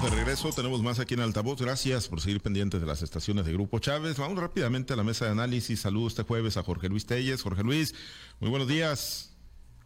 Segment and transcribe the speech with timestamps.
[0.00, 1.60] estamos de regreso, tenemos más aquí en Altavoz.
[1.60, 4.16] Gracias por seguir pendientes de las estaciones de Grupo Chávez.
[4.16, 5.80] Vamos rápidamente a la mesa de análisis.
[5.80, 7.42] Saludos este jueves a Jorge Luis Telles.
[7.42, 7.94] Jorge Luis,
[8.38, 9.36] muy buenos días.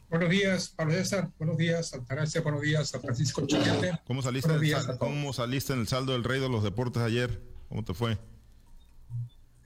[0.08, 1.30] Buenos días, Pablo César.
[1.36, 2.42] Buenos días, Altagracia.
[2.42, 3.98] Buenos días a Francisco Chiquete.
[4.06, 4.50] ¿Cómo saliste,
[5.00, 7.42] ¿Cómo saliste en el saldo del Rey de los Deportes ayer?
[7.68, 8.16] ¿Cómo te fue?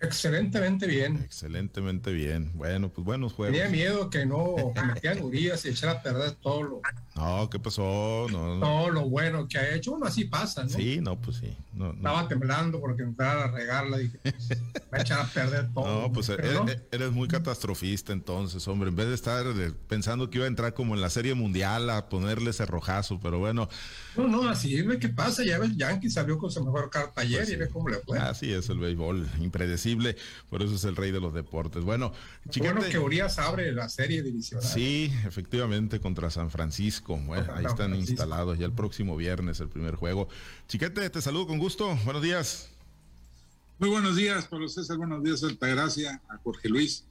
[0.00, 1.20] Excelentemente bien.
[1.24, 2.52] Excelentemente bien.
[2.54, 3.56] Bueno, pues buenos juegos.
[3.56, 4.54] Tenía miedo que no
[4.86, 6.80] metieran gurías y echara a perder todo lo.
[7.16, 8.26] No, ¿qué pasó?
[8.30, 9.92] No, Todo lo bueno que ha hecho.
[9.92, 10.70] Bueno, así pasa, ¿no?
[10.70, 11.56] Sí, no, pues sí.
[11.96, 14.09] Estaba temblando porque entrara a regarla y
[14.92, 16.02] va a echar a perder todo.
[16.02, 16.60] No, pues eres,
[16.92, 18.90] eres, muy catastrofista entonces, hombre.
[18.90, 19.46] En vez de estar
[19.88, 23.38] pensando que iba a entrar como en la Serie Mundial a ponerle ese rojazo, pero
[23.40, 23.68] bueno.
[24.18, 25.45] No, no, así ve qué pasa.
[25.45, 28.18] Ya ves, Yankee salió con su mejor carta ayer pues y ve cómo le fue.
[28.18, 30.16] Así es el béisbol, impredecible
[30.50, 31.84] por eso es el rey de los deportes.
[31.84, 32.12] Bueno,
[32.59, 34.66] Bueno que Urias abre la serie divisional.
[34.66, 37.16] Sí, efectivamente, contra San Francisco.
[37.16, 40.28] Bueno, ahí están instalados ya el próximo viernes el primer juego.
[40.66, 41.96] Chiquete, te saludo con gusto.
[42.04, 42.71] Buenos días.
[43.78, 44.96] Muy buenos días, Pablo César.
[44.96, 47.04] Buenos días, Altagracia, a Jorge Luis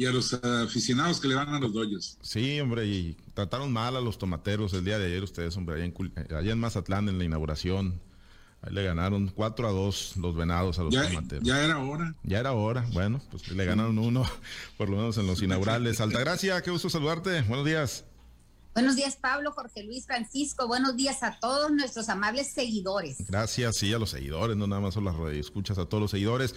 [0.00, 2.16] y a los aficionados que le van a los doyos.
[2.22, 5.84] Sí, hombre, y trataron mal a los tomateros el día de ayer ustedes, hombre, allá
[5.84, 8.00] en, allá en Mazatlán en la inauguración.
[8.62, 11.06] Ahí le ganaron 4 a 2 los venados a los ya,
[11.42, 12.14] Ya era hora.
[12.22, 12.86] Ya era hora.
[12.94, 14.24] Bueno, pues le ganaron uno,
[14.78, 16.00] por lo menos en los inaugurales.
[16.00, 17.42] Altagracia, qué gusto saludarte.
[17.42, 18.06] Buenos días.
[18.72, 20.68] Buenos días, Pablo, Jorge Luis, Francisco.
[20.68, 23.16] Buenos días a todos nuestros amables seguidores.
[23.26, 26.54] Gracias, sí, a los seguidores, no nada más a las escuchas, a todos los seguidores.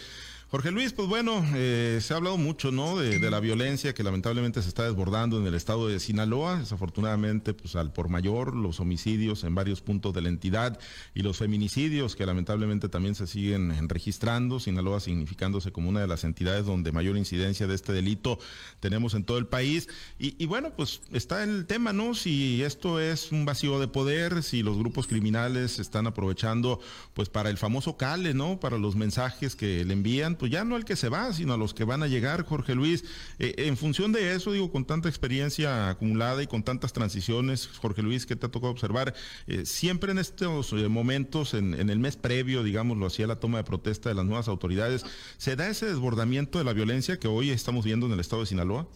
[0.53, 2.99] Jorge Luis, pues bueno, eh, se ha hablado mucho, ¿no?
[2.99, 6.59] De, la violencia que lamentablemente se está desbordando en el estado de Sinaloa.
[6.59, 10.79] Desafortunadamente, pues al por mayor, los homicidios en varios puntos de la entidad
[11.15, 14.59] y los feminicidios que lamentablemente también se siguen registrando.
[14.59, 18.37] Sinaloa significándose como una de las entidades donde mayor incidencia de este delito
[18.79, 19.89] tenemos en todo el país.
[20.19, 22.02] Y bueno, pues está el tema, ¿no?
[22.13, 26.79] Si esto es un vacío de poder, si los grupos criminales están aprovechando,
[27.13, 28.59] pues para el famoso cale, ¿no?
[28.59, 31.57] Para los mensajes que le envían pues ya no al que se va, sino a
[31.57, 33.03] los que van a llegar, Jorge Luis.
[33.39, 38.01] Eh, en función de eso, digo, con tanta experiencia acumulada y con tantas transiciones, Jorge
[38.01, 39.13] Luis, que te ha tocado observar,
[39.47, 43.59] eh, siempre en estos eh, momentos, en, el mes previo, digámoslo así, a la toma
[43.59, 45.05] de protesta de las nuevas autoridades,
[45.37, 48.47] ¿se da ese desbordamiento de la violencia que hoy estamos viendo en el estado de
[48.47, 48.87] Sinaloa?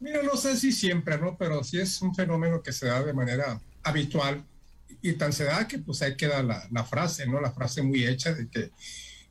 [0.00, 1.36] Mira, no sé si siempre, ¿no?
[1.38, 4.44] Pero sí es un fenómeno que se da de manera habitual
[5.02, 7.40] y tan se da que pues ahí queda la, frase, ¿no?
[7.40, 8.70] La frase muy hecha de que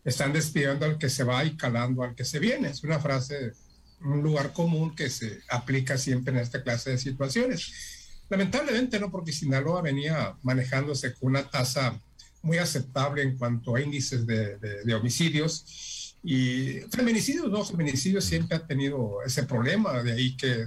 [0.03, 2.69] están despidiendo al que se va y calando al que se viene.
[2.69, 3.53] Es una frase,
[4.01, 8.21] un lugar común que se aplica siempre en esta clase de situaciones.
[8.29, 11.99] Lamentablemente no, porque Sinaloa venía manejándose con una tasa
[12.41, 19.21] muy aceptable en cuanto a índices de, homicidios y feminicidios, no, feminicidios siempre ha tenido
[19.23, 20.65] ese problema, de ahí que,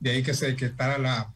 [0.00, 1.32] de ahí que se decretara la,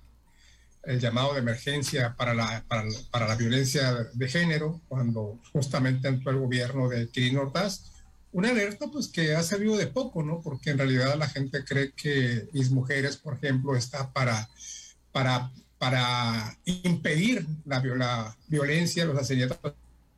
[0.82, 6.40] el llamado de emergencia para la, para, la violencia de género, cuando justamente entró el
[6.40, 7.92] gobierno de Kirin Ordaz,
[8.32, 10.40] una alerta pues que ha servido de poco, ¿no?
[10.42, 14.48] Porque en realidad la gente cree que mis mujeres, por ejemplo, está para,
[15.12, 19.74] para, para impedir la, la violencia, los asesinatos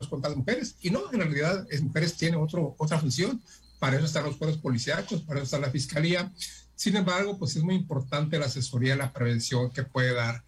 [0.07, 0.75] contra las mujeres.
[0.81, 3.41] Y no, en realidad las mujeres tienen otro, otra función.
[3.79, 6.31] Para eso están los cuerpos policíacos, para eso está la fiscalía.
[6.75, 10.43] Sin embargo, pues es muy importante la asesoría, la prevención que puede dar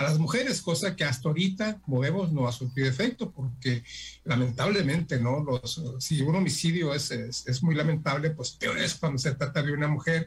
[0.00, 3.84] a las mujeres, cosa que hasta ahorita, como vemos, no ha surtido efecto, porque
[4.24, 5.44] lamentablemente, ¿no?
[5.44, 9.72] Los, si un homicidio es, es, muy lamentable, pues peor es cuando se trata de
[9.72, 10.26] una mujer,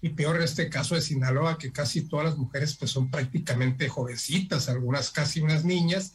[0.00, 3.88] y peor en este caso de Sinaloa, que casi todas las mujeres pues son prácticamente
[3.88, 6.14] jovencitas, algunas casi unas niñas,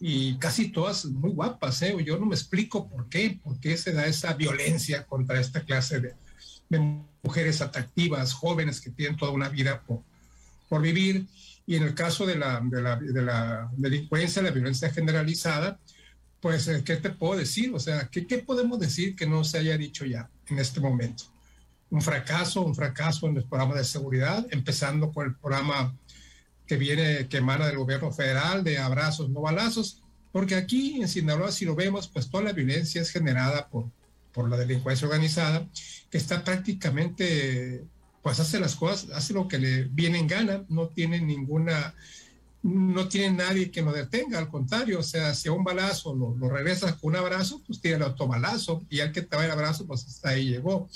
[0.00, 1.96] y casi todas muy guapas, ¿eh?
[2.04, 6.00] Yo no me explico por qué, por qué se da esa violencia contra esta clase
[6.00, 6.14] de,
[6.68, 10.02] de mujeres atractivas, jóvenes que tienen toda una vida por,
[10.68, 11.26] por vivir
[11.66, 15.78] y en el caso de la, de la, de la delincuencia, la violencia generalizada,
[16.40, 17.74] pues, eh, ¿qué te puedo decir?
[17.74, 21.24] O sea, ¿qué, ¿qué, podemos decir que no se haya dicho ya en este momento?
[21.90, 25.94] Un fracaso, un fracaso en el programa de seguridad, empezando con el programa
[26.68, 31.50] que viene, que emana del gobierno federal de abrazos, no balazos, porque aquí en Sinaloa,
[31.50, 33.86] si lo vemos, pues toda la violencia es generada por,
[34.32, 35.66] por la delincuencia organizada,
[36.10, 37.82] que está prácticamente
[38.22, 41.94] pues hace las cosas, hace lo que le viene en gana, no tiene ninguna,
[42.62, 46.36] no tiene nadie que lo detenga, al contrario, o sea, si a un balazo lo,
[46.36, 49.50] lo regresas con un abrazo, pues tiene el autobalazo y al que te va el
[49.50, 50.86] abrazo, pues hasta ahí llegó.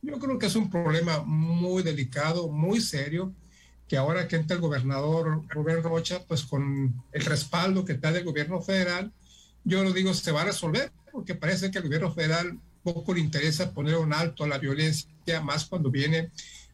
[0.00, 3.32] Yo creo que es un problema muy delicado, muy serio,
[3.88, 8.24] que ahora que entra el gobernador Rubén Rocha, pues con el respaldo que está del
[8.24, 9.12] gobierno federal,
[9.64, 13.20] yo lo digo, se va a resolver, porque parece que al gobierno federal poco le
[13.20, 15.08] interesa poner un alto a la violencia,
[15.42, 16.30] más cuando viene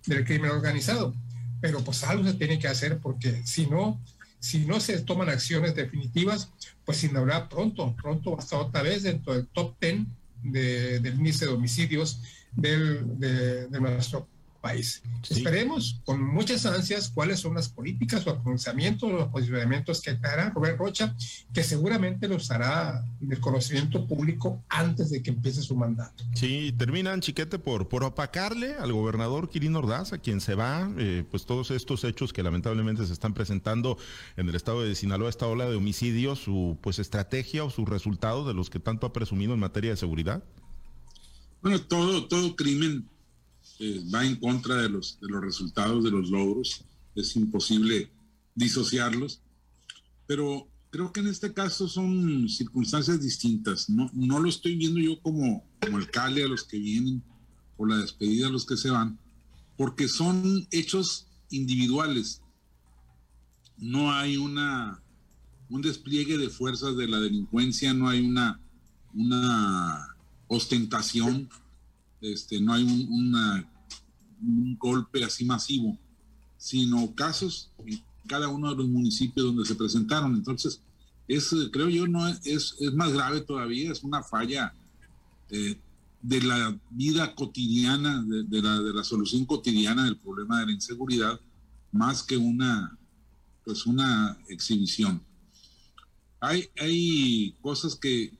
[0.06, 1.14] del crimen organizado.
[1.60, 4.00] Pero pues algo se tiene que hacer porque si no,
[4.38, 6.50] si no se toman acciones definitivas,
[6.84, 10.06] pues inaugurará pronto, pronto hasta otra vez dentro del top 10
[10.42, 12.20] del índice de homicidios
[12.52, 14.28] del, de, de nuestro
[14.64, 15.02] país.
[15.28, 20.50] Esperemos con muchas ansias cuáles son las políticas o pronunciamientos o los posicionamientos que hará
[20.54, 21.14] Robert Rocha,
[21.52, 26.24] que seguramente los hará del conocimiento público antes de que empiece su mandato.
[26.34, 31.24] Sí, terminan, Chiquete, por, por opacarle al gobernador Quirino Ordaz, a quien se va, eh,
[31.30, 33.98] pues todos estos hechos que lamentablemente se están presentando
[34.38, 38.46] en el estado de Sinaloa, esta ola de homicidios, su pues estrategia o sus resultados
[38.46, 40.42] de los que tanto ha presumido en materia de seguridad.
[41.60, 43.08] Bueno, todo, todo crimen
[43.78, 46.84] eh, va en contra de los, de los resultados, de los logros.
[47.14, 48.10] Es imposible
[48.54, 49.40] disociarlos.
[50.26, 53.90] Pero creo que en este caso son circunstancias distintas.
[53.90, 57.22] No, no lo estoy viendo yo como, como alcalde a los que vienen
[57.76, 59.18] o la despedida a los que se van,
[59.76, 62.42] porque son hechos individuales.
[63.76, 65.02] No hay una,
[65.68, 68.60] un despliegue de fuerzas de la delincuencia, no hay una,
[69.12, 70.16] una
[70.46, 71.48] ostentación
[72.24, 75.96] este, no hay un, golpe así masivo,
[76.58, 80.34] sino casos en cada uno de los municipios donde se presentaron.
[80.34, 80.80] Entonces,
[81.28, 84.74] es, creo yo, no es, es más grave todavía, es una falla
[85.50, 85.78] eh,
[86.20, 91.40] de la vida cotidiana, de, la, de la solución cotidiana del problema de la inseguridad,
[91.92, 92.98] más que una,
[93.64, 95.22] pues una exhibición.
[96.40, 98.32] Hay, hay cosas que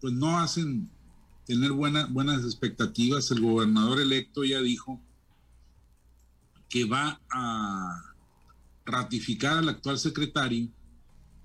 [0.00, 0.88] pues no hacen
[1.52, 3.30] tener buenas expectativas.
[3.30, 4.98] El gobernador electo ya dijo
[6.70, 8.14] que va a
[8.86, 10.70] ratificar al actual secretario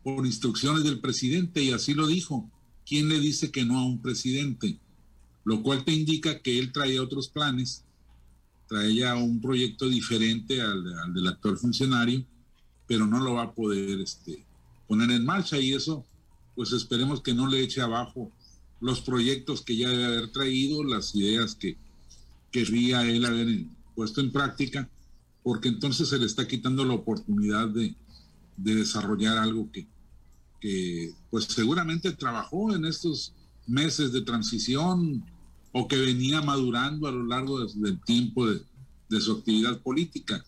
[0.04, 2.50] por instrucciones del presidente y así lo dijo.
[2.86, 4.80] ¿Quién le dice que no a un presidente?
[5.44, 7.84] Lo cual te indica que él traía otros planes,
[8.66, 12.24] traía un proyecto diferente al, del actual funcionario,
[12.88, 14.46] pero no lo va a poder este,
[14.88, 16.06] poner en marcha y eso,
[16.56, 18.32] pues esperemos que no le eche abajo
[18.80, 21.78] los proyectos que ya debe haber traído, las ideas que
[22.52, 23.66] querría él haber
[23.96, 24.90] puesto en práctica,
[25.44, 27.96] porque entonces se le está quitando la oportunidad de,
[28.58, 29.88] desarrollar algo que,
[31.30, 33.34] pues seguramente trabajó en estos
[33.68, 35.24] meses de transición
[35.72, 38.62] o que venía madurando a lo largo del tiempo de,
[39.10, 40.44] de su actividad política.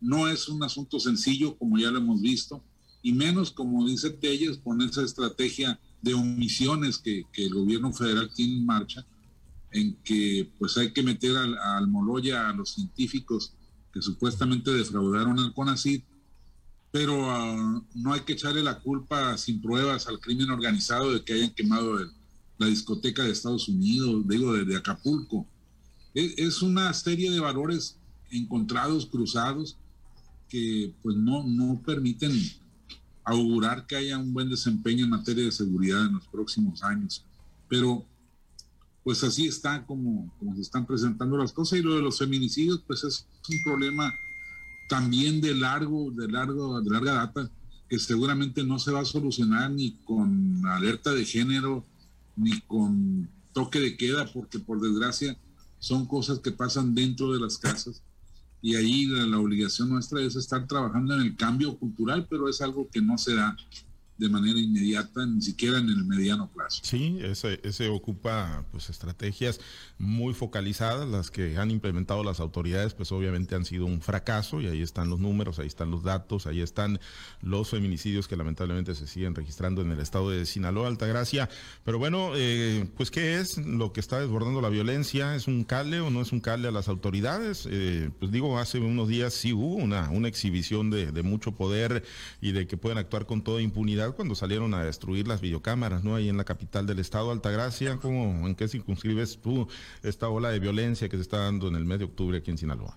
[0.00, 2.62] No es un asunto sencillo, como ya lo hemos visto,
[3.02, 8.56] y menos, como dice Telles, con esa estrategia de omisiones que, el gobierno federal tiene
[8.56, 9.04] en marcha,
[9.72, 13.52] en que pues hay que meter al, al Moloya a los científicos
[13.92, 16.04] que supuestamente defraudaron al CONACYT,
[16.90, 21.34] pero ah, no hay que echarle la culpa sin pruebas al crimen organizado de que
[21.34, 21.98] hayan quemado
[22.56, 25.46] la discoteca de Estados Unidos, digo, de, Acapulco.
[26.14, 27.96] Es, es, una serie de valores
[28.30, 29.76] encontrados, cruzados,
[30.48, 32.32] que pues no, no permiten
[33.28, 37.24] augurar que haya un buen desempeño en materia de seguridad en los próximos años.
[37.68, 38.04] Pero
[39.04, 42.82] pues así está como, como se están presentando las cosas y lo de los feminicidios
[42.86, 44.12] pues es un problema
[44.88, 47.50] también de largo, de largo, de larga data
[47.88, 51.84] que seguramente no se va a solucionar ni con alerta de género
[52.36, 55.36] ni con toque de queda porque por desgracia
[55.78, 58.02] son cosas que pasan dentro de las casas
[58.60, 62.88] y ahí la, obligación nuestra es estar trabajando en el cambio cultural, pero es algo
[62.90, 63.56] que no se da
[64.18, 66.80] de manera inmediata, ni siquiera en el mediano plazo.
[66.82, 69.60] Sí, ese, ese ocupa pues estrategias
[69.98, 74.66] muy focalizadas, las que han implementado las autoridades, pues obviamente han sido un fracaso y
[74.66, 76.98] ahí están los números, ahí están los datos, ahí están
[77.42, 81.48] los feminicidios que lamentablemente se siguen registrando en el estado de Sinaloa, Altagracia.
[81.84, 85.36] Pero bueno, eh, pues ¿qué es lo que está desbordando la violencia?
[85.36, 87.68] ¿Es un cale o no es un cale a las autoridades?
[87.70, 92.02] Eh, pues digo, hace unos días sí hubo una, una exhibición de, de mucho poder
[92.40, 96.14] y de que pueden actuar con toda impunidad cuando salieron a destruir las videocámaras, ¿no?
[96.14, 99.68] Ahí en la capital del estado, Altagracia, ¿cómo, ¿en qué circunscribes tú
[100.02, 102.58] esta ola de violencia que se está dando en el mes de octubre aquí en
[102.58, 102.96] Sinaloa?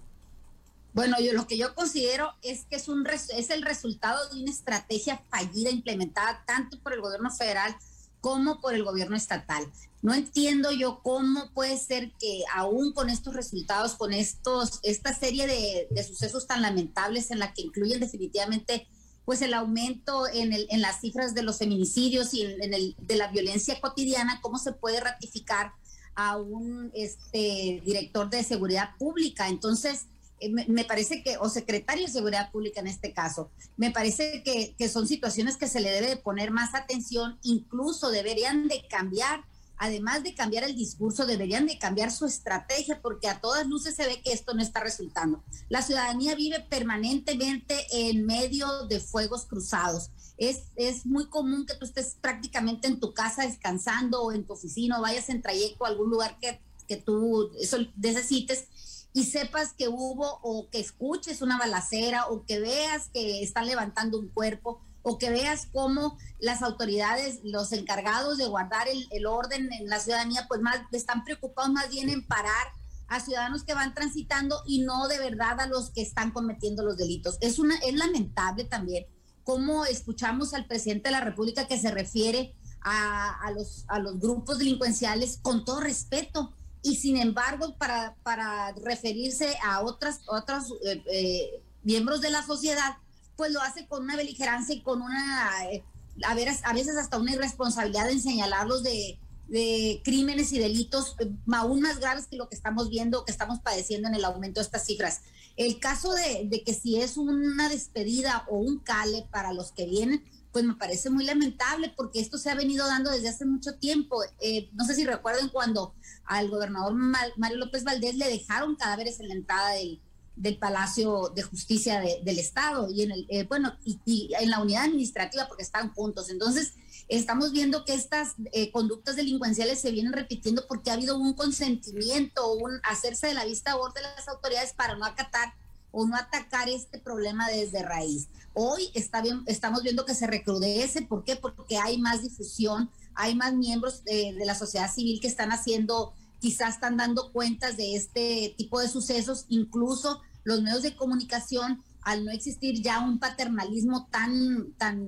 [0.94, 5.70] Bueno, yo lo que yo considero es que es el resultado de una estrategia fallida
[5.70, 7.76] implementada tanto por el gobierno federal
[8.20, 9.66] como por el gobierno estatal.
[10.02, 15.48] No entiendo yo cómo puede ser que aún con estos resultados, con estos, esta serie
[15.90, 18.88] de sucesos tan lamentables en la que incluyen definitivamente
[19.26, 23.16] pues el aumento en, el, en las cifras de los feminicidios y en, el, de
[23.16, 25.74] la violencia cotidiana, cómo se puede ratificar
[26.16, 29.48] a un este, director de seguridad pública.
[29.48, 30.08] Entonces,
[30.40, 34.76] eh, me, parece que, o secretario de seguridad pública en este caso, me parece que,
[34.78, 39.46] que son situaciones que se le debe de poner más atención, incluso deberían de cambiar
[39.82, 44.06] además de cambiar el discurso, deberían de cambiar su estrategia porque a todas luces se
[44.06, 45.44] ve que esto no está resultando.
[45.70, 50.12] La ciudadanía vive permanentemente en medio de fuegos cruzados.
[50.38, 54.54] Es, es muy común que tú estés prácticamente en tu casa descansando o en tu
[54.54, 58.68] oficina o vayas en trayecto a algún lugar que, que tú eso necesites
[59.14, 64.20] y sepas que hubo o que escuches una balacera o que veas que están levantando
[64.20, 69.88] un cuerpo o que veas cómo las autoridades, los encargados de guardar el, orden en
[69.88, 72.68] la ciudadanía, pues más están preocupados más bien en parar
[73.08, 76.98] a ciudadanos que van transitando y no de verdad a los que están cometiendo los
[76.98, 77.38] delitos.
[77.42, 79.06] Es, una, es lamentable también
[79.44, 84.58] cómo escuchamos al presidente de la República que se refiere a, los, a los grupos
[84.58, 91.64] delincuenciales con todo respeto y sin embargo para, para referirse a otras, otros eh, eh,
[91.84, 92.98] miembros de la sociedad,
[93.36, 95.84] pues lo hace con una beligerancia y con una, eh,
[96.24, 99.18] a, ver, a veces hasta una irresponsabilidad en señalarlos de,
[99.52, 103.60] de crímenes y delitos eh, aún más graves que lo que estamos viendo, que estamos
[103.60, 105.22] padeciendo en el aumento de estas cifras.
[105.58, 110.24] El caso de, que si es una despedida o un cale para los que vienen,
[110.54, 114.24] pues me parece muy lamentable porque esto se ha venido dando desde hace mucho tiempo.
[114.40, 119.28] Eh, no sé si recuerden cuando al gobernador Mario López Valdés le dejaron cadáveres en
[119.28, 120.00] la entrada del,
[120.42, 124.86] del Palacio de Justicia del Estado y en el, eh, bueno, y, en la unidad
[124.86, 126.30] administrativa porque están juntos.
[126.32, 126.74] Entonces,
[127.08, 132.54] estamos viendo que estas eh, conductas delincuenciales se vienen repitiendo porque ha habido un consentimiento,
[132.54, 135.54] un hacerse de la vista gorda de las autoridades para no acatar
[135.92, 138.28] o no atacar este problema desde raíz.
[138.54, 141.36] Hoy está bien, estamos viendo que se recrudece, ¿por qué?
[141.36, 146.74] Porque hay más difusión, hay más miembros de la sociedad civil que están haciendo quizás
[146.74, 152.32] están dando cuentas de este tipo de sucesos, incluso los medios de comunicación, al no
[152.32, 155.08] existir ya un paternalismo tan, tan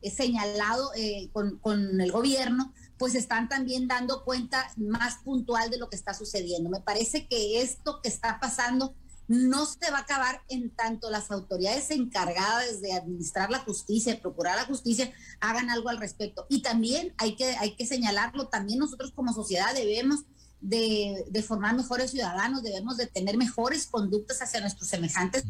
[0.00, 5.88] eh, señalado eh, con, el gobierno, pues están también dando cuenta más puntual de lo
[5.88, 6.70] que está sucediendo.
[6.70, 8.94] Me parece que esto que está pasando
[9.26, 14.20] no se va a acabar en tanto las autoridades encargadas de administrar la justicia, de
[14.20, 16.46] procurar la justicia, hagan algo al respecto.
[16.48, 20.20] Y también hay que, hay que señalarlo, también nosotros como sociedad debemos
[20.60, 25.44] de, formar mejores ciudadanos, debemos de tener mejores conductas hacia nuestros semejantes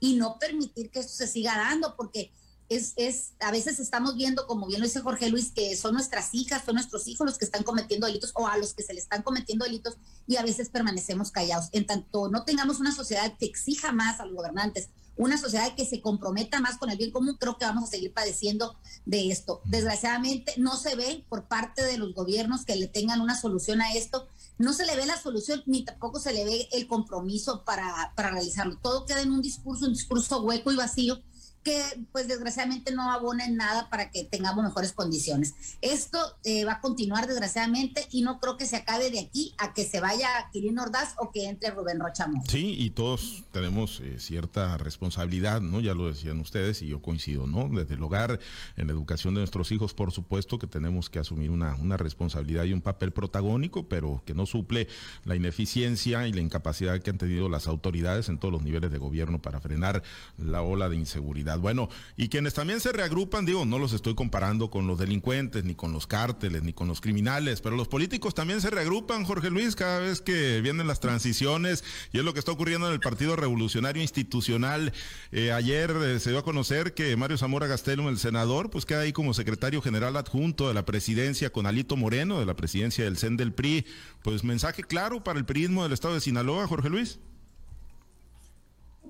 [0.00, 2.32] y no permitir que esto se siga dando, porque
[2.68, 6.34] es, es, a veces estamos viendo, como bien lo dice Jorge Luis, que son nuestras
[6.34, 9.00] hijas, son nuestros hijos los que están cometiendo delitos o a los que se le
[9.00, 11.68] están cometiendo delitos y a veces permanecemos callados.
[11.72, 14.88] En tanto no tengamos una sociedad que exija más a los gobernantes,
[15.20, 18.14] una sociedad que se comprometa más con el bien común, creo que vamos a seguir
[18.14, 19.60] padeciendo de esto.
[19.66, 23.92] Desgraciadamente no se ve por parte de los gobiernos que le tengan una solución a
[23.92, 24.26] esto.
[24.56, 28.30] No se le ve la solución ni tampoco se le ve el compromiso para, para
[28.30, 28.78] realizarlo.
[28.82, 31.20] Todo queda en un discurso, un discurso hueco y vacío
[31.62, 35.54] que pues desgraciadamente no abonen nada para que tengamos mejores condiciones.
[35.82, 39.74] Esto eh, va a continuar desgraciadamente y no creo que se acabe de aquí a
[39.74, 42.42] que se vaya Quirino Ordaz o que entre Rubén Rochamón.
[42.48, 45.80] Sí, y todos tenemos eh, cierta responsabilidad, ¿no?
[45.80, 47.68] Ya lo decían ustedes y yo coincido, ¿no?
[47.68, 48.40] Desde el hogar,
[48.76, 52.64] en la educación de nuestros hijos, por supuesto que tenemos que asumir una, una responsabilidad
[52.64, 54.88] y un papel protagónico, pero que no suple
[55.24, 58.98] la ineficiencia y la incapacidad que han tenido las autoridades en todos los niveles de
[58.98, 60.02] gobierno para frenar
[60.38, 64.70] la ola de inseguridad bueno, y quienes también se reagrupan, digo, no los estoy comparando
[64.70, 68.60] con los delincuentes, ni con los cárteles, ni con los criminales, pero los políticos también
[68.60, 72.52] se reagrupan, Jorge Luis, cada vez que vienen las transiciones, y es lo que está
[72.52, 74.92] ocurriendo en el Partido Revolucionario Institucional.
[75.32, 79.00] Eh, ayer eh, se dio a conocer que Mario Zamora Gastelum, el senador, pues queda
[79.00, 83.16] ahí como secretario general adjunto de la presidencia con Alito Moreno, de la presidencia del
[83.16, 83.86] CEN del PRI.
[84.22, 87.18] Pues mensaje claro para el priismo del estado de Sinaloa, Jorge Luis.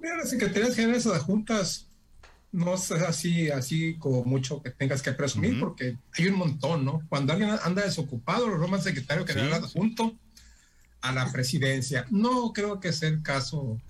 [0.01, 1.90] Mira, las secretarías generales adjuntas
[2.53, 7.03] no es así, así como mucho que tengas que presumir, porque hay un montón, ¿no?
[7.09, 10.17] Cuando alguien anda desocupado, lo nombra secretario general adjunto
[11.01, 12.07] a la presidencia.
[12.11, 13.81] No creo que sea el caso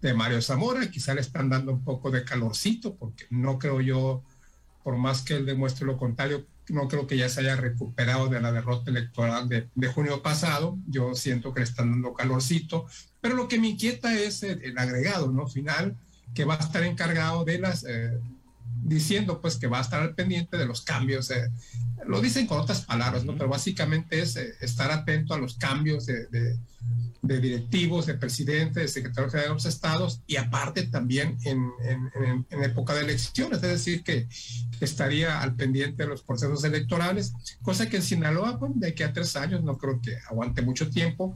[0.00, 4.22] de Mario Zamora, quizá le están dando un poco de calorcito, porque no creo yo,
[4.82, 8.40] por más que él demuestre lo contrario, no creo que ya se haya recuperado de
[8.40, 10.78] la derrota electoral de, junio pasado.
[10.86, 12.86] Yo siento que le están dando calorcito,
[13.20, 15.46] pero lo que me inquieta es el, el agregado, ¿no?
[15.46, 15.96] Final
[16.34, 18.18] que va a estar encargado de las, eh,
[18.82, 21.30] diciendo pues que va a estar al pendiente de los cambios.
[21.30, 21.50] Eh,
[22.06, 23.34] lo dicen con otras palabras, ¿no?
[23.36, 26.26] Pero básicamente es eh, estar atento a los cambios de,
[27.22, 32.46] de, directivos, de presidente, de secretario general de los estados y aparte también en, en,
[32.50, 34.28] en, época de elecciones, es decir, que,
[34.78, 39.12] estaría al pendiente de los procesos electorales, cosa que en Sinaloa, pues, de aquí a
[39.12, 41.34] tres años no creo que aguante mucho tiempo,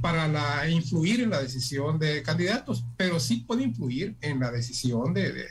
[0.00, 5.12] para la, influir en la decisión de candidatos, pero sí puede influir en la decisión
[5.12, 5.46] de,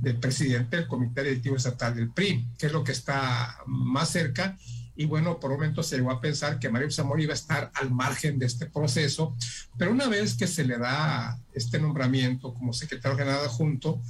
[0.00, 4.56] del presidente del Comité Directivo Estatal del PRI, que es lo que está más cerca.
[4.96, 7.70] Y bueno, por un momento se llegó a pensar que Mario Zamora iba a estar
[7.74, 9.36] al margen de este proceso,
[9.76, 14.00] pero una vez que se le da este nombramiento como secretario general adjunto,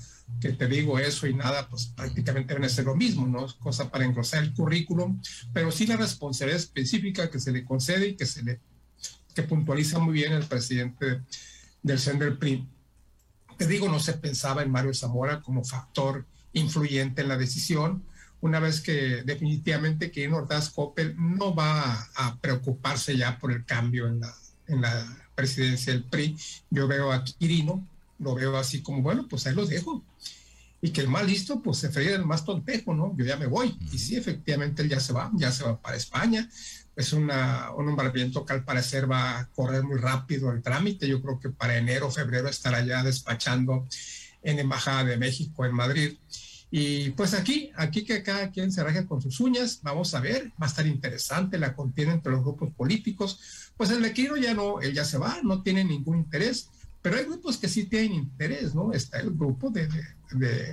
[0.41, 3.47] que te digo eso y nada, pues prácticamente debe ser lo mismo, ¿no?
[3.59, 5.21] Cosa para engrosar el currículum,
[5.53, 8.61] pero sí la responsabilidad específica que se le concede y que se le
[9.35, 11.21] que puntualiza muy bien el presidente
[11.83, 12.67] del CEN del PRI.
[13.59, 18.05] Te digo, no se pensaba en Mario Zamora como factor influyente en la decisión,
[18.41, 24.07] una vez que definitivamente que Ordaz Coppel no va a preocuparse ya por el cambio
[24.07, 24.35] en la,
[24.67, 26.37] en la presidencia del PRI.
[26.71, 27.87] Yo veo a Quirino,
[28.19, 30.03] lo veo así como, bueno, pues ahí los dejo
[30.85, 33.17] y que el más listo pues se freía el más tontejo, ¿no?
[33.17, 33.75] Yo ya me voy.
[33.91, 36.47] Y sí, efectivamente él ya se va, ya se va para España.
[36.95, 41.09] Es una, un nombramiento que al parecer va a correr muy rápido el trámite.
[41.09, 43.89] Yo creo que para enero, febrero estará ya despachando
[44.43, 46.19] en Embajada de México en Madrid.
[46.71, 50.53] Y pues aquí, aquí que cada quien se raje con sus uñas, vamos a ver,
[50.63, 53.73] va a estar interesante la contienda entre los grupos políticos.
[53.79, 56.69] Pues el de Quiro ya no, él ya se va, no tiene ningún interés
[57.05, 58.95] pero hay grupos que sí tienen interés, ¿no?
[58.95, 60.03] Está el grupo de, de,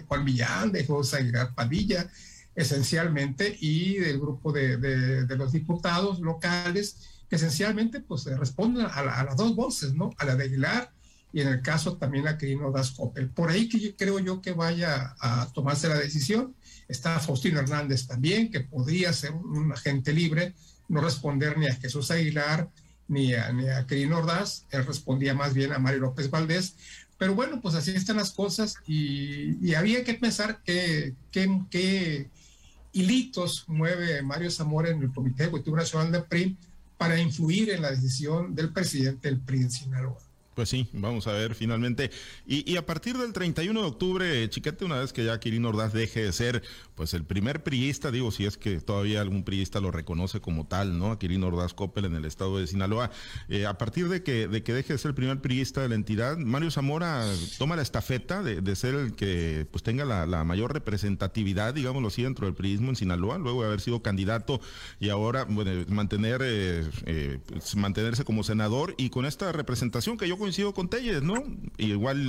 [0.07, 2.09] Juan Villán, de José Aguilar Padilla,
[2.55, 9.37] esencialmente, y del grupo de, de los diputados locales, que esencialmente pues responden a, las
[9.37, 10.09] dos voces, ¿no?
[10.17, 10.91] A la de Aguilar
[11.31, 13.29] y en el caso también a Quirino Das Coppel.
[13.29, 16.53] Por ahí que creo yo que vaya a tomarse la decisión.
[16.89, 20.55] Está Faustino Hernández también, que podría ser un agente libre,
[20.89, 22.69] no responder ni a Jesús Aguilar,
[23.07, 23.85] ni a, ni a
[24.17, 26.75] Ordaz, él respondía más bien a Mario López Valdés.
[27.21, 31.13] Pero bueno, pues así están las cosas y, había que pensar qué
[32.93, 36.57] hilitos mueve Mario Zamora en el Comité Ejecutivo Nacional de PRI
[36.97, 40.30] para influir en la decisión del presidente del PRI en Sinaloa.
[40.53, 42.11] Pues sí, vamos a ver finalmente.
[42.45, 46.23] Y, a partir del 31 de octubre, Chiquete, una vez que ya Quirino Ordaz deje
[46.23, 46.61] de ser
[46.95, 50.99] pues el primer priista, digo, si es que todavía algún priista lo reconoce como tal,
[50.99, 51.11] ¿no?
[51.11, 53.11] A Quirino Ordaz Coppel en el estado de Sinaloa.
[53.47, 55.95] Eh, a partir de que, de que deje de ser el primer priista de la
[55.95, 57.25] entidad, Mario Zamora
[57.57, 62.45] toma la estafeta de, ser el que pues tenga la, mayor representatividad, digámoslo así, dentro
[62.45, 64.59] del priismo en Sinaloa, luego de haber sido candidato
[64.99, 70.27] y ahora bueno, mantener, eh, eh, pues, mantenerse como senador y con esta representación que
[70.27, 71.43] yo coincido con Telles, ¿no?
[71.77, 72.27] igual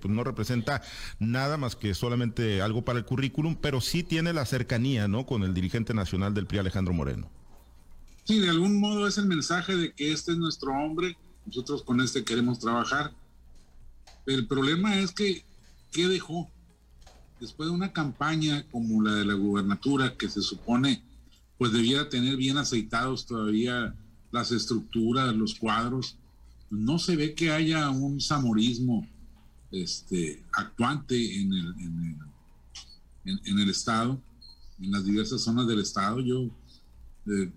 [0.00, 0.80] pues no representa
[1.18, 5.26] nada más que solamente algo para el currículum, pero sí tiene tiene la cercanía, ¿no?
[5.26, 7.28] Con el dirigente nacional del PRI, Alejandro Moreno.
[8.22, 12.00] Sí, de algún modo es el mensaje de que este es nuestro hombre, nosotros con
[12.00, 13.12] este queremos trabajar.
[14.24, 15.44] El problema es que,
[15.90, 16.48] ¿qué dejó?
[17.40, 21.02] Después de una campaña como la de la gubernatura, que se supone,
[21.58, 23.96] pues debiera tener bien aceitados todavía
[24.30, 26.18] las estructuras, los cuadros,
[26.74, 29.06] no se ve que haya un samorismo
[29.70, 31.74] este, actuante en el,
[33.24, 34.20] en el Estado,
[34.80, 36.20] en las diversas zonas del Estado.
[36.20, 36.50] Yo,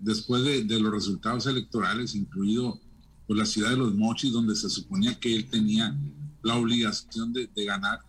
[0.00, 2.80] después de, los resultados electorales, incluido
[3.26, 5.96] por la ciudad de Los Mochis, donde se suponía que él tenía
[6.42, 8.00] la obligación de, ganar,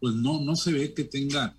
[0.00, 1.54] pues no, no se ve que tenga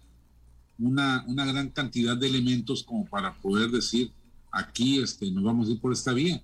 [0.78, 4.12] una, una, gran cantidad de elementos como para poder decir,
[4.52, 6.42] aquí este, nos vamos a ir por esta vía.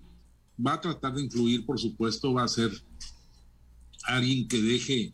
[0.65, 2.71] Va a tratar de influir, por supuesto, va a ser
[4.03, 5.13] alguien que deje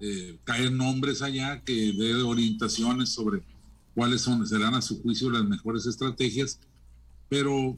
[0.00, 3.42] eh, caer nombres allá, que dé orientaciones sobre
[3.94, 6.60] cuáles son, serán a su juicio las mejores estrategias,
[7.28, 7.76] pero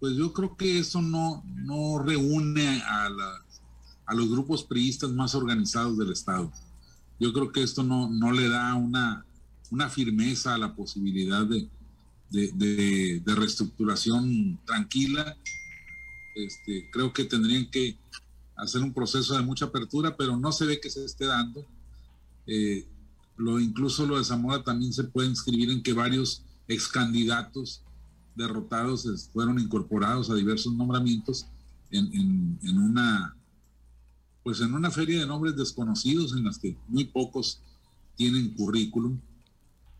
[0.00, 3.08] pues yo creo que eso no, no reúne a,
[4.12, 6.50] los grupos priistas más organizados del Estado.
[7.20, 9.24] Yo creo que esto no, no le da una,
[9.70, 11.68] una firmeza a la posibilidad de,
[12.30, 15.36] de, de reestructuración tranquila.
[16.34, 17.98] Este, creo que tendrían que
[18.56, 21.64] hacer un proceso de mucha apertura, pero no se ve que se esté dando.
[22.46, 22.86] Eh,
[23.36, 27.82] lo, incluso lo de Zamora también se puede inscribir en que varios ex candidatos
[28.34, 31.46] derrotados fueron incorporados a diversos nombramientos
[31.90, 33.36] en, una
[34.44, 37.60] pues en una feria de nombres desconocidos en las que muy pocos
[38.16, 39.18] tienen currículum,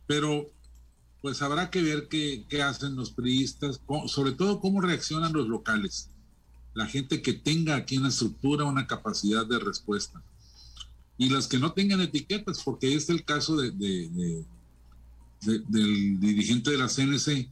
[0.06, 0.50] pero
[1.20, 6.10] pues habrá que ver qué, qué hacen los periodistas, sobre todo cómo reaccionan los locales
[6.74, 10.22] la gente que tenga aquí una estructura, una capacidad de respuesta.
[11.18, 13.72] Y las que no tengan etiquetas, porque este es el caso de,
[15.42, 17.50] del dirigente de la CNC,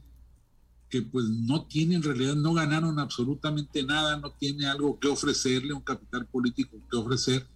[0.89, 5.73] que pues no tiene en realidad, no ganaron absolutamente nada, no tiene algo que ofrecerle,
[5.73, 7.47] un capital político que ofrecer,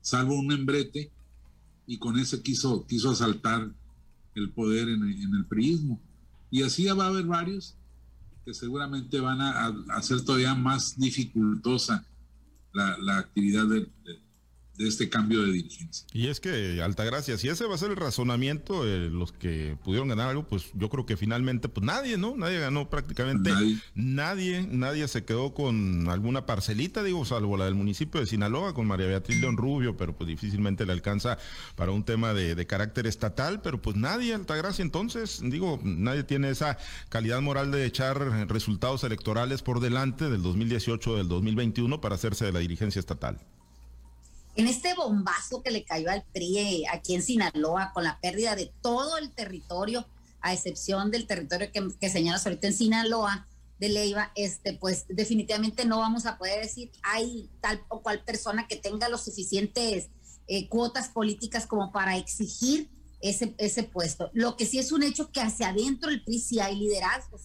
[0.00, 1.10] salvo un membrete,
[1.88, 3.68] y con ese quiso, quiso asaltar
[4.34, 6.00] el poder en, en el priismo.
[6.50, 7.76] Y así va a haber varios
[8.46, 12.06] que seguramente van a, hacer todavía más dificultosa
[12.72, 13.92] la, actividad del,
[14.76, 16.06] de este cambio de dirigencia.
[16.12, 20.08] Y es que, Altagracia, si ese va a ser el razonamiento, eh, los que pudieron
[20.08, 22.36] ganar algo, pues yo creo que finalmente, pues nadie, ¿no?
[22.36, 23.50] Nadie ganó prácticamente.
[23.94, 24.66] Nadie.
[24.70, 29.06] Nadie, se quedó con alguna parcelita, digo, salvo la del municipio de Sinaloa, con María
[29.06, 31.38] Beatriz León Rubio, pero pues difícilmente le alcanza
[31.76, 36.50] para un tema de, de carácter estatal, pero pues nadie, Altagracia, entonces, digo, nadie tiene
[36.50, 42.44] esa calidad moral de echar resultados electorales por delante del 2018 del 2021 para hacerse
[42.44, 43.38] de la dirigencia estatal
[44.56, 48.56] en este bombazo que le cayó al PRI eh, aquí en Sinaloa con la pérdida
[48.56, 50.06] de todo el territorio,
[50.40, 53.46] a excepción del territorio que, que señalas ahorita en Sinaloa,
[53.78, 58.66] de Leiva, este, pues definitivamente no vamos a poder decir hay tal o cual persona
[58.66, 60.08] que tenga los suficientes
[60.48, 62.88] eh, cuotas políticas como para exigir
[63.20, 64.30] ese, ese puesto.
[64.32, 67.42] Lo que sí es un hecho que hacia adentro el PRI sí hay liderazgos.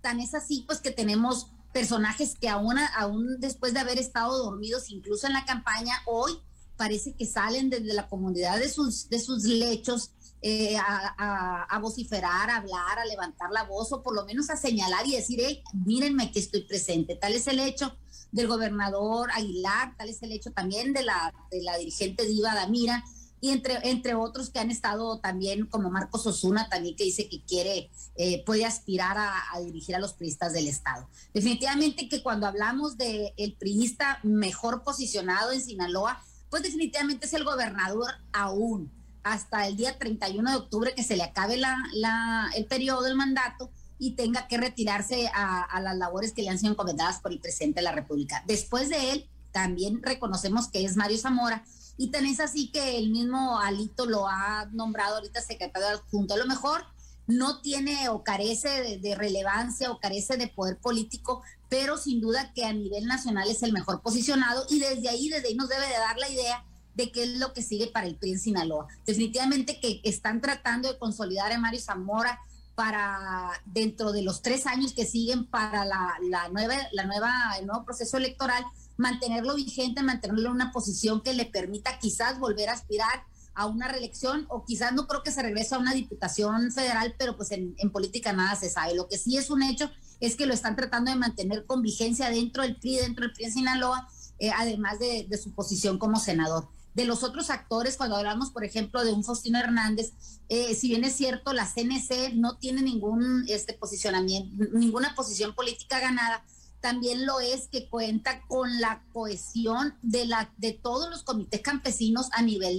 [0.00, 4.90] Tan es así pues que tenemos personajes que aún, aún después de haber estado dormidos
[4.90, 6.38] incluso en la campaña, hoy
[6.76, 10.10] parece que salen desde la comunidad de sus, de sus lechos
[10.42, 15.06] eh, a, vociferar, a hablar, a levantar la voz o por lo menos a señalar
[15.06, 17.16] y decir, hey, mírenme que estoy presente.
[17.16, 17.96] Tal es el hecho
[18.30, 23.04] del gobernador Aguilar, tal es el hecho también de la, de la dirigente Diva Damira
[23.44, 27.42] y entre, entre otros que han estado también, como Marcos Osuna, también que dice que
[27.42, 31.06] quiere, eh, puede aspirar a, dirigir a los priistas del Estado.
[31.34, 37.42] Definitivamente que cuando hablamos del el priista mejor posicionado en Sinaloa, pues definitivamente es el
[37.42, 38.88] gobernador aún
[39.24, 43.72] hasta el día 31 de octubre que se le acabe la, el periodo del mandato
[43.98, 47.80] y tenga que retirarse a, las labores que le han sido encomendadas por el presidente
[47.80, 48.44] de la República.
[48.46, 51.64] Después de él, también reconocemos que es Mario Zamora
[51.96, 56.34] y tenés así que el mismo Alito lo ha nombrado ahorita secretario adjunto.
[56.34, 56.84] A lo mejor
[57.26, 61.42] no tiene o carece de, relevancia o carece de poder político,
[61.74, 65.48] pero sin duda que a nivel nacional es el mejor posicionado y desde ahí, desde
[65.48, 68.14] ahí nos debe de dar la idea de qué es lo que sigue para el
[68.14, 68.86] PRI en Sinaloa.
[69.04, 72.38] Definitivamente que están tratando de consolidar a Mario Zamora
[72.76, 77.84] para dentro de los tres años que siguen para la, nueva, la nueva, el nuevo
[77.84, 78.64] proceso electoral,
[78.96, 83.88] mantenerlo vigente, mantenerlo en una posición que le permita quizás volver a aspirar a una
[83.88, 87.74] reelección o quizás no creo que se regrese a una diputación federal, pero pues en,
[87.92, 88.94] política nada se sabe.
[88.94, 92.30] Lo que sí es un hecho es que lo están tratando de mantener con vigencia
[92.30, 96.68] dentro del PRI, dentro del PRI en Sinaloa, eh, además de, su posición como senador.
[96.94, 100.12] De los otros actores, cuando hablamos, por ejemplo, de un Faustino Hernández,
[100.48, 105.98] eh, si bien es cierto, la CNC no tiene ningún este, posicionamiento, ninguna posición política
[105.98, 106.44] ganada,
[106.80, 112.28] también lo es que cuenta con la cohesión de, la, de todos los comités campesinos
[112.32, 112.78] a nivel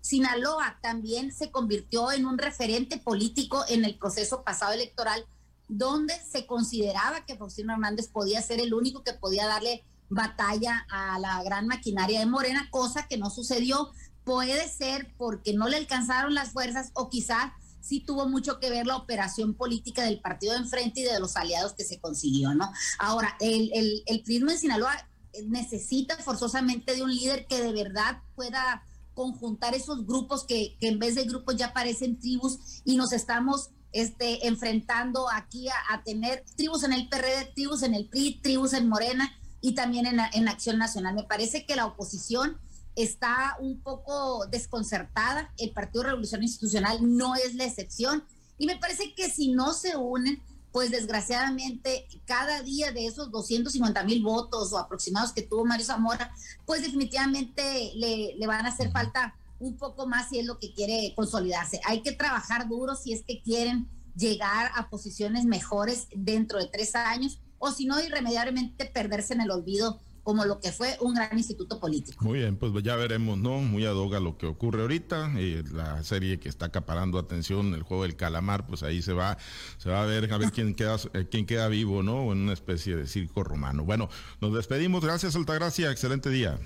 [0.00, 5.24] Sinaloa también se convirtió en un referente político en el proceso pasado electoral,
[5.68, 11.18] donde se consideraba que Faustino Hernández podía ser el único que podía darle batalla a
[11.18, 13.90] la gran maquinaria de Morena, cosa que no sucedió.
[14.24, 18.86] Puede ser porque no le alcanzaron las fuerzas o quizás sí tuvo mucho que ver
[18.86, 22.70] la operación política del partido de enfrente y de los aliados que se consiguió, ¿no?
[22.98, 25.08] Ahora, el, el, el prisma de Sinaloa
[25.46, 28.82] necesita forzosamente de un líder que de verdad pueda
[29.14, 34.46] conjuntar esos grupos que, en vez de grupos ya parecen tribus y nos estamos este,
[34.46, 39.32] enfrentando aquí a, tener tribus en el PRD, tribus en el PRI, tribus en Morena
[39.60, 41.14] y también en, en Acción Nacional.
[41.14, 42.58] Me parece que la oposición
[42.94, 48.24] está un poco desconcertada, el Partido Revolución Institucional no es la excepción.
[48.58, 54.02] Y me parece que si no se unen, pues desgraciadamente cada día de esos 250
[54.04, 56.32] mil votos o aproximados que tuvo Mario Zamora,
[56.66, 60.72] pues definitivamente le, le, van a hacer falta un poco más si es lo que
[60.72, 61.80] quiere consolidarse.
[61.84, 66.94] Hay que trabajar duro si es que quieren llegar a posiciones mejores dentro de tres
[66.94, 71.38] años o si no irremediablemente perderse en el olvido como lo que fue un gran
[71.38, 72.22] instituto político.
[72.22, 73.60] Muy bien, pues ya veremos, ¿no?
[73.60, 75.32] Muy ad hoc a lo que ocurre ahorita.
[75.38, 79.38] Eh, la serie que está acaparando atención, el juego del calamar, pues ahí se va,
[79.78, 82.30] se va a ver a ver quién queda, eh, quién queda vivo, ¿no?
[82.30, 83.86] En una especie de circo romano.
[83.86, 84.10] Bueno,
[84.42, 85.02] nos despedimos.
[85.02, 85.90] Gracias, Altagracia.
[85.90, 86.58] Excelente día.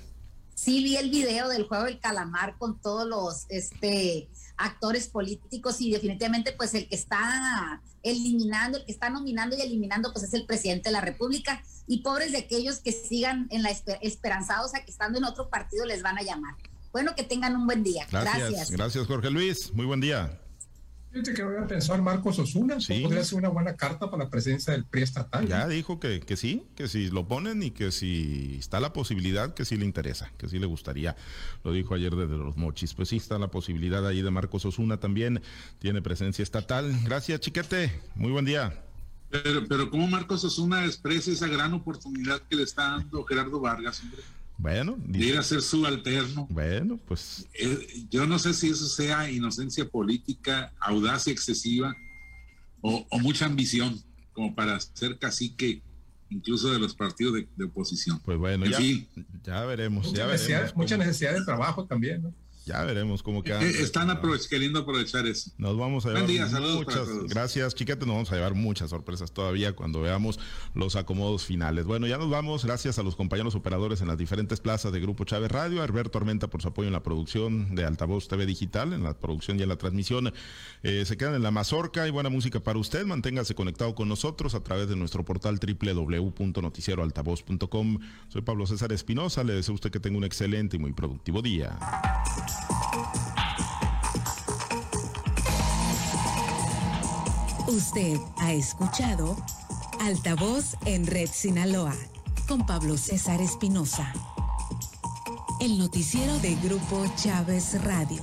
[0.55, 5.91] Sí, vi el video del juego del calamar con todos los este actores políticos y
[5.91, 10.47] definitivamente pues el que está eliminando, el que está nominando y eliminando pues es el
[10.47, 13.71] presidente de la República y pobres de aquellos que sigan en la
[14.03, 16.55] esperanzados a que estando en otro partido les van a llamar.
[16.93, 18.07] Bueno, que tengan un buen día.
[18.11, 18.71] Gracias.
[18.71, 19.73] Gracias, Jorge Luis.
[19.73, 20.42] Muy buen día.
[21.13, 22.81] Fíjate que voy a pensar Marcos Osuna.
[22.81, 23.01] Sí.
[23.03, 25.47] Podría ser una buena carta para la presencia del PRI estatal.
[25.47, 29.53] Ya dijo que, que sí, que si lo ponen y que si está la posibilidad,
[29.53, 31.15] que sí le interesa, que sí le gustaría.
[31.65, 32.95] Lo dijo ayer desde los mochis.
[32.95, 35.43] Pues sí está la posibilidad ahí de Marcos Osuna también.
[35.81, 36.99] Tiene presencia estatal.
[37.05, 38.01] Gracias, chiquete.
[38.15, 38.83] Muy buen día.
[39.29, 44.01] Pero, pero ¿cómo Marcos Osuna expresa esa gran oportunidad que le está dando Gerardo Vargas,
[44.01, 44.23] hombre?
[44.63, 46.47] Bueno, de ir a ser subalterno.
[46.49, 47.49] Bueno, pues.
[47.53, 51.97] Eh, yo no sé si eso sea inocencia política, audacia excesiva
[52.81, 54.01] o, mucha ambición,
[54.33, 55.83] como para ser cacique
[56.31, 58.21] incluso de los partidos de, oposición.
[58.25, 58.79] Pues bueno, ya,
[59.43, 60.07] ya veremos.
[60.07, 62.35] Mucha, ya necesidad, veremos mucha necesidad de trabajo también, ¿no?
[62.65, 63.43] Ya veremos cómo.
[63.45, 64.09] Eh, están
[64.49, 65.51] queriendo aprovechar eso.
[65.59, 70.01] Nos vamos a llevar muchas, gracias Chiquete, nos vamos a llevar muchas sorpresas todavía cuando
[70.01, 70.39] veamos
[70.75, 71.87] los acomodos finales.
[71.87, 75.25] Bueno, ya nos vamos, gracias a los compañeros operadores en las diferentes plazas de Grupo
[75.25, 78.93] Chávez Radio, a Alberto Armenta por su apoyo en la producción de Altavoz TV Digital,
[78.93, 80.33] en la producción y en la transmisión.
[80.83, 83.05] Eh, se quedan en la mazorca y buena música para usted.
[83.05, 87.99] Manténgase conectado con nosotros a través de nuestro portal www.noticieroaltavoz.com.
[88.29, 91.41] Soy Pablo César Espinosa, le deseo a usted que tenga un excelente y muy productivo
[91.43, 91.79] día.
[97.69, 99.37] Usted ha escuchado
[100.01, 101.95] Altavoz en Red Sinaloa
[102.49, 104.13] con Pablo César Espinosa.
[105.61, 108.23] El noticiero de Grupo Chávez Radio.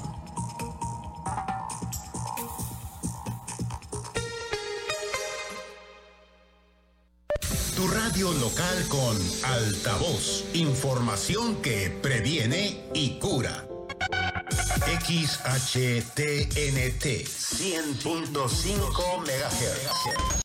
[7.76, 10.44] Tu radio local con Altavoz.
[10.54, 13.68] Información que previene y cura.
[15.10, 20.30] XHTNT 100.5 MHz.